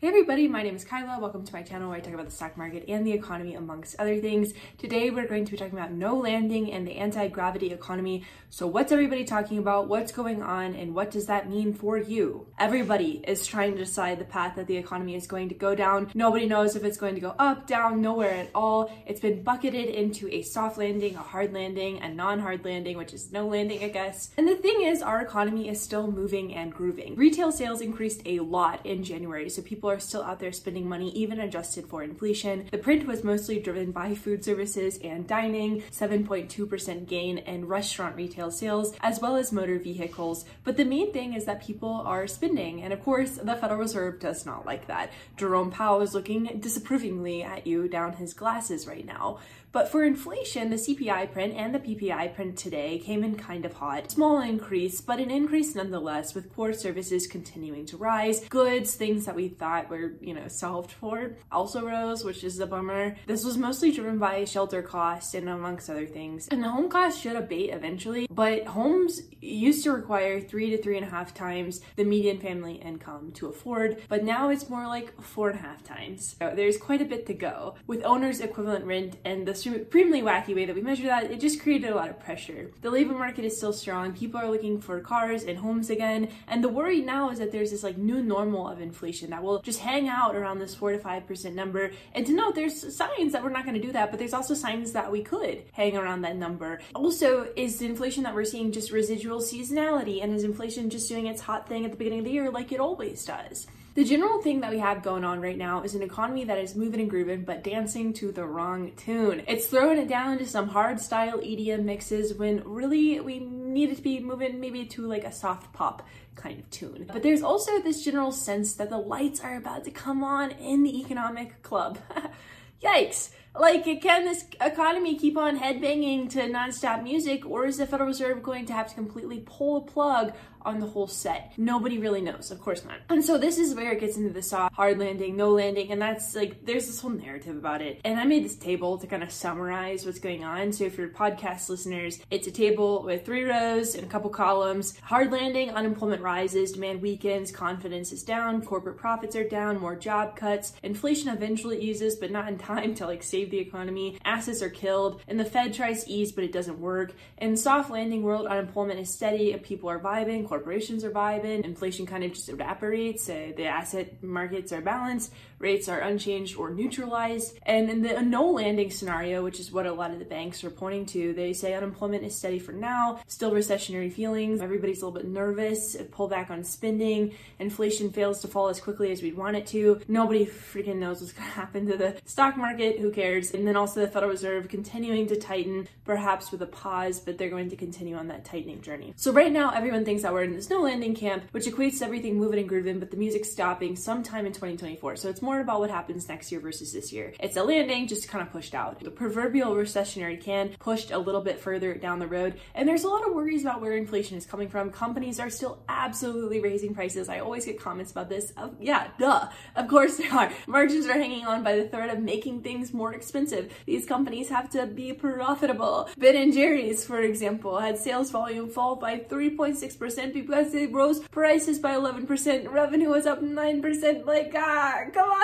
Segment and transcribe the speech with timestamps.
[0.00, 1.18] Hey everybody, my name is Kyla.
[1.18, 3.98] Welcome to my channel where I talk about the stock market and the economy amongst
[3.98, 4.52] other things.
[4.76, 8.24] Today we're going to be talking about no landing and the anti-gravity economy.
[8.50, 9.88] So what's everybody talking about?
[9.88, 12.48] What's going on and what does that mean for you?
[12.58, 16.10] Everybody is trying to decide the path that the economy is going to go down.
[16.12, 18.92] Nobody knows if it's going to go up, down, nowhere at all.
[19.06, 23.32] It's been bucketed into a soft landing, a hard landing, a non-hard landing, which is
[23.32, 24.30] no landing, I guess.
[24.36, 27.14] And the thing is, our economy is still moving and grooving.
[27.16, 30.88] Retail sales increased a lot in January, so people are are still out there spending
[30.88, 32.66] money, even adjusted for inflation.
[32.70, 38.50] The print was mostly driven by food services and dining, 7.2% gain in restaurant retail
[38.50, 40.44] sales, as well as motor vehicles.
[40.64, 44.18] But the main thing is that people are spending, and of course, the Federal Reserve
[44.20, 45.12] does not like that.
[45.36, 49.38] Jerome Powell is looking disapprovingly at you down his glasses right now.
[49.74, 53.72] But for inflation, the CPI print and the PPI print today came in kind of
[53.72, 54.08] hot.
[54.08, 58.44] Small increase, but an increase nonetheless, with core services continuing to rise.
[58.48, 62.66] Goods, things that we thought were, you know, solved for, also rose, which is a
[62.66, 63.16] bummer.
[63.26, 66.48] This was mostly driven by shelter costs and amongst other things.
[66.48, 70.96] And the home costs should abate eventually, but homes used to require three to three
[70.96, 75.20] and a half times the median family income to afford, but now it's more like
[75.20, 76.36] four and a half times.
[76.40, 77.74] So there's quite a bit to go.
[77.86, 81.60] With owner's equivalent rent and the supremely wacky way that we measure that, it just
[81.60, 82.70] created a lot of pressure.
[82.80, 84.12] The labor market is still strong.
[84.12, 86.28] People are looking for cars and homes again.
[86.48, 89.60] And the worry now is that there's this like new normal of inflation that will
[89.64, 91.90] just hang out around this four to five percent number.
[92.14, 94.54] And to note, there's signs that we're not going to do that, but there's also
[94.54, 96.80] signs that we could hang around that number.
[96.94, 100.22] Also, is the inflation that we're seeing just residual seasonality?
[100.22, 102.70] And is inflation just doing its hot thing at the beginning of the year like
[102.70, 103.66] it always does?
[103.94, 106.74] The general thing that we have going on right now is an economy that is
[106.74, 109.44] moving and grooving, but dancing to the wrong tune.
[109.46, 113.38] It's throwing it down to some hard style EDM mixes when really we
[113.74, 117.08] need it to be moving maybe to like a soft pop kind of tune.
[117.12, 120.82] But there's also this general sense that the lights are about to come on in
[120.82, 121.98] the economic club.
[122.82, 123.30] Yikes!
[123.56, 128.42] Like, can this economy keep on headbanging to nonstop music, or is the Federal Reserve
[128.42, 131.52] going to have to completely pull a plug on the whole set?
[131.56, 132.50] Nobody really knows.
[132.50, 132.96] Of course not.
[133.10, 136.02] And so this is where it gets into the soft, hard landing, no landing, and
[136.02, 138.00] that's like, there's this whole narrative about it.
[138.04, 140.72] And I made this table to kind of summarize what's going on.
[140.72, 144.98] So if you're podcast listeners, it's a table with three rows and a couple columns.
[144.98, 150.34] Hard landing, unemployment rises, demand weakens, confidence is down, corporate profits are down, more job
[150.34, 154.62] cuts, inflation eventually eases, but not in time to like save save the economy, assets
[154.62, 157.12] are killed, and the Fed tries to ease, but it doesn't work.
[157.38, 162.24] In soft landing world, unemployment is steady, people are vibing, corporations are vibing, inflation kind
[162.24, 165.32] of just evaporates, uh, the asset markets are balanced,
[165.64, 167.58] rates are unchanged or neutralized.
[167.64, 170.70] And in the no landing scenario, which is what a lot of the banks are
[170.70, 175.18] pointing to, they say unemployment is steady for now, still recessionary feelings, everybody's a little
[175.20, 179.56] bit nervous, pull back on spending, inflation fails to fall as quickly as we'd want
[179.56, 180.00] it to.
[180.06, 183.54] Nobody freaking knows what's gonna happen to the stock market, who cares?
[183.54, 187.48] And then also the Federal Reserve continuing to tighten, perhaps with a pause, but they're
[187.48, 189.14] going to continue on that tightening journey.
[189.16, 192.04] So right now, everyone thinks that we're in this no landing camp, which equates to
[192.04, 195.16] everything moving and grooving, but the music stopping sometime in 2024.
[195.16, 197.32] So it's more about what happens next year versus this year.
[197.40, 199.00] It's a landing, just kind of pushed out.
[199.00, 202.58] The proverbial recessionary can pushed a little bit further down the road.
[202.74, 204.90] And there's a lot of worries about where inflation is coming from.
[204.90, 207.28] Companies are still absolutely raising prices.
[207.28, 208.52] I always get comments about this.
[208.56, 209.48] Uh, yeah, duh.
[209.76, 210.52] Of course they are.
[210.66, 213.72] Margins are hanging on by the thread of making things more expensive expensive.
[213.86, 216.08] These companies have to be profitable.
[216.16, 221.78] Ben and Jerry's, for example, had sales volume fall by 3.6% because they rose prices
[221.78, 222.70] by 11%.
[222.70, 224.26] Revenue was up 9%.
[224.26, 225.43] Like, ah, come on.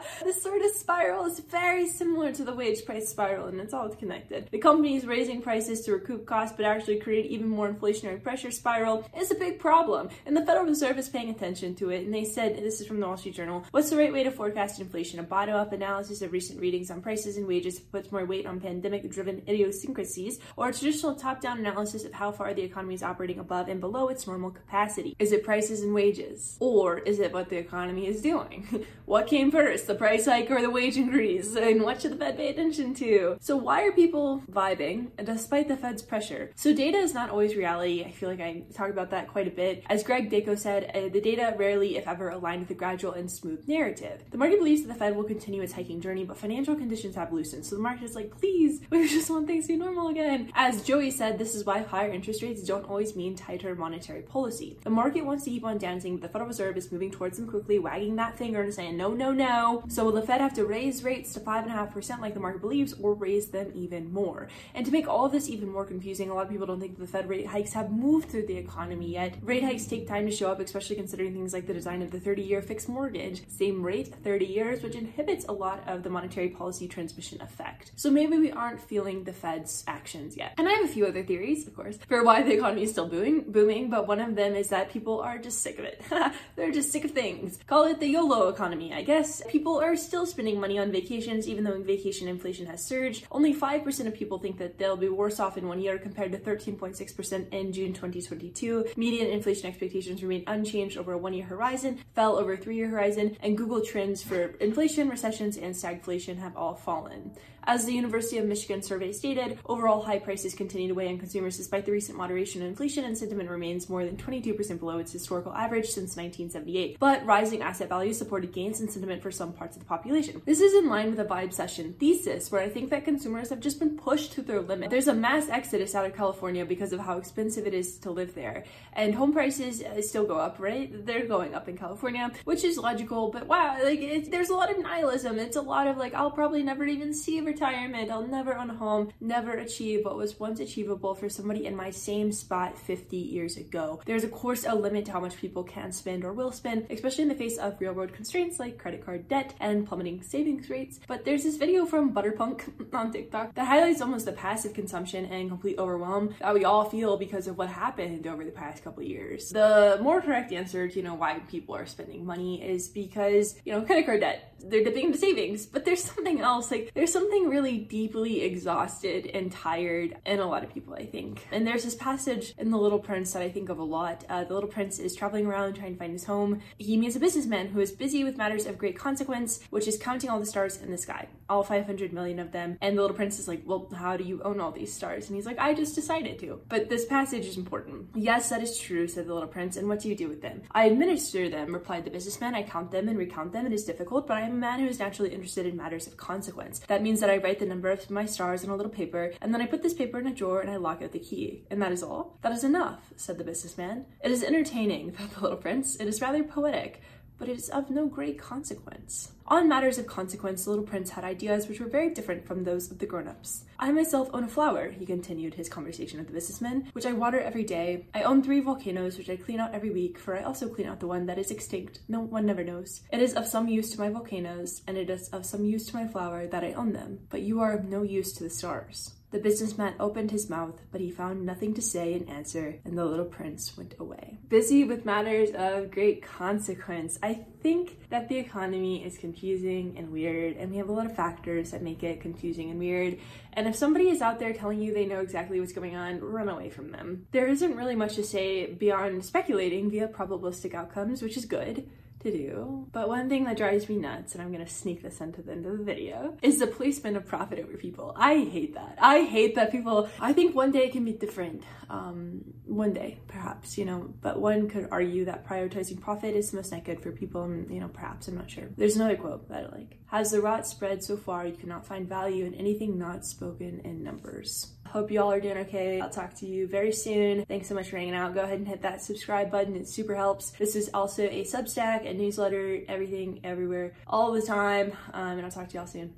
[0.24, 3.88] this sort of spiral is very similar to the wage price spiral and it's all
[3.88, 4.48] connected.
[4.50, 9.08] The companies raising prices to recoup costs but actually create even more inflationary pressure spiral
[9.18, 10.08] is a big problem.
[10.26, 13.00] And the Federal Reserve is paying attention to it and they said, this is from
[13.00, 15.20] the Wall Street Journal, what's the right way to forecast inflation?
[15.20, 19.42] A bottom-up analysis of recent readings on prices and wages puts more weight on pandemic-driven
[19.48, 23.80] idiosyncrasies or a traditional top-down analysis of how far the economy is operating above and
[23.80, 25.14] below its normal capacity.
[25.18, 26.56] Is it prices and wages?
[26.60, 28.86] Or is it what the economy is doing?
[29.04, 31.54] what came first, the price hike or the wage increase?
[31.54, 33.36] And what should the Fed pay attention to?
[33.40, 36.52] So why are people vibing despite the Fed's pressure?
[36.54, 38.04] So data is not always reality.
[38.04, 39.84] I feel like I talk about that quite a bit.
[39.88, 43.30] As Greg Daco said, uh, the data rarely, if ever, align with a gradual and
[43.30, 44.22] smooth narrative.
[44.30, 47.32] The market believes that the Fed will continue its hiking journey, but financial conditions have
[47.32, 47.66] loosened.
[47.66, 50.50] So the market is like, please, we just want things to be normal again.
[50.54, 54.78] As Joey said, this is why higher interest rates don't always mean tighter monetary policy.
[54.82, 57.48] The market wants to keep on dancing, but the Federal Reserve is moving towards them
[57.48, 60.64] quickly, wagging that finger and saying, no, no, no, So will the Fed have to
[60.64, 64.48] raise rates to 5.5% like the market believes or raise them even more?
[64.74, 66.98] And to make all of this even more confusing, a lot of people don't think
[66.98, 69.36] the Fed rate hikes have moved through the economy yet.
[69.42, 72.20] Rate hikes take time to show up, especially considering things like the design of the
[72.20, 73.42] 30 year fixed mortgage.
[73.48, 77.92] Same rate, 30 years, which inhibits a lot of the monetary policy transmission effect.
[77.96, 80.54] So maybe we aren't feeling the Fed's actions yet.
[80.58, 83.08] And I have a few other theories, of course, for why the economy is still
[83.08, 86.02] booming, booming but one of them is that people are just sick of it.
[86.56, 87.58] They're just sick of things.
[87.66, 89.42] Call it the YOLO economy, I guess.
[89.54, 93.24] People are still spending money on vacations, even though vacation inflation has surged.
[93.30, 96.38] Only 5% of people think that they'll be worse off in one year compared to
[96.38, 98.86] 13.6% in June 2022.
[98.96, 102.88] Median inflation expectations remain unchanged over a one year horizon, fell over a three year
[102.88, 107.30] horizon, and Google trends for inflation, recessions, and stagflation have all fallen.
[107.66, 111.56] As the University of Michigan survey stated, overall high prices continue to weigh on consumers
[111.56, 115.52] despite the recent moderation in inflation, and sentiment remains more than 22% below its historical
[115.54, 116.98] average since 1978.
[116.98, 120.42] But rising asset values supported gains in sentiment for some parts of the population.
[120.44, 123.78] This is in line with a vibecession thesis, where I think that consumers have just
[123.78, 124.90] been pushed to their limit.
[124.90, 128.34] There's a mass exodus out of California because of how expensive it is to live
[128.34, 131.06] there, and home prices uh, still go up, right?
[131.06, 134.78] They're going up in California, which is logical, but wow, like there's a lot of
[134.78, 135.38] nihilism.
[135.38, 138.10] It's a lot of like, I'll probably never even see a retirement.
[138.10, 141.90] I'll never own a home, never achieve what was once achievable for somebody in my
[141.90, 144.00] same spot 50 years ago.
[144.04, 147.22] There's, of course, a limit to how much people can spend or will spend, especially
[147.22, 150.98] in the face of real world constraints like credit card debt and plummeting savings rates.
[151.06, 152.58] But there's this video from Butterpunk
[152.92, 157.16] on TikTok that highlights almost the passive consumption and complete overwhelm that we all feel
[157.16, 159.50] because of what happened over the past couple years.
[159.50, 163.72] The more correct answer to, you know, why people are spending money is because, you
[163.72, 166.70] know, credit card debt, they're dipping into savings, but there's something else.
[166.70, 171.46] Like, there's something really deeply exhausted and tired in a lot of people, I think.
[171.52, 174.24] And there's this passage in The Little Prince that I think of a lot.
[174.28, 176.60] Uh, the Little Prince is traveling around trying to find his home.
[176.78, 180.30] He meets a businessman who is busy with matters of great consequence, which is counting
[180.30, 182.78] all the stars in the sky, all 500 million of them.
[182.80, 185.28] And the Little Prince is like, Well, how do you own all these stars?
[185.28, 186.60] And he's like, I just decided to.
[186.68, 188.08] But this passage is important.
[188.14, 189.76] Yes, that is true, said the Little Prince.
[189.76, 190.62] And what do you do with them?
[190.72, 192.54] I administer them, replied the businessman.
[192.54, 193.66] I count them and recount them.
[193.66, 196.16] It is difficult, but I am a man who is naturally interested in matters of
[196.16, 196.80] consequence.
[196.88, 199.52] That means that I write the number of my stars on a little paper, and
[199.52, 201.64] then I put this paper in a drawer and I lock out the key.
[201.70, 202.38] And that is all?
[202.42, 204.06] That is enough, said the businessman.
[204.22, 205.96] It is entertaining, thought the little prince.
[205.96, 207.00] It is rather poetic
[207.38, 209.32] but it is of no great consequence.
[209.46, 212.90] On matters of consequence, the little prince had ideas which were very different from those
[212.90, 213.64] of the grown ups.
[213.78, 217.40] I myself own a flower, he continued his conversation with the businessman, which I water
[217.40, 218.06] every day.
[218.14, 221.00] I own three volcanoes, which I clean out every week, for I also clean out
[221.00, 222.00] the one that is extinct.
[222.08, 223.02] No one never knows.
[223.12, 225.96] It is of some use to my volcanoes, and it is of some use to
[225.96, 229.12] my flower that I own them, but you are of no use to the stars.
[229.34, 233.04] The businessman opened his mouth, but he found nothing to say in answer, and the
[233.04, 234.38] little prince went away.
[234.48, 237.18] Busy with matters of great consequence.
[237.20, 241.16] I think that the economy is confusing and weird, and we have a lot of
[241.16, 243.18] factors that make it confusing and weird.
[243.54, 246.48] And if somebody is out there telling you they know exactly what's going on, run
[246.48, 247.26] away from them.
[247.32, 251.90] There isn't really much to say beyond speculating via probabilistic outcomes, which is good
[252.24, 252.88] to do.
[252.92, 255.66] But one thing that drives me nuts, and I'm gonna sneak this into the end
[255.66, 258.12] of the video, is the placement of profit over people.
[258.16, 258.98] I hate that.
[259.00, 261.62] I hate that people, I think one day it can be different.
[261.88, 266.72] Um, one day, perhaps, you know, but one could argue that prioritizing profit is most
[266.72, 268.64] not good for people, and, you know, perhaps, I'm not sure.
[268.76, 269.98] There's another quote that I like.
[270.06, 274.02] Has the rot spread so far you cannot find value in anything not spoken in
[274.02, 274.72] numbers?
[274.94, 276.00] Hope you all are doing okay.
[276.00, 277.44] I'll talk to you very soon.
[277.46, 278.32] Thanks so much for hanging out.
[278.32, 279.74] Go ahead and hit that subscribe button.
[279.74, 280.52] It super helps.
[280.52, 284.92] This is also a Substack, a newsletter, everything, everywhere, all the time.
[285.12, 286.14] Um, and I'll talk to y'all soon.